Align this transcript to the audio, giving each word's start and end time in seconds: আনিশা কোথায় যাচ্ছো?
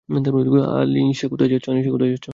আনিশা 1.67 1.91
কোথায় 1.91 2.11
যাচ্ছো? 2.11 2.29